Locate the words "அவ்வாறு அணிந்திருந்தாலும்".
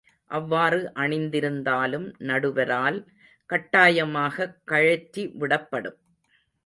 0.31-2.13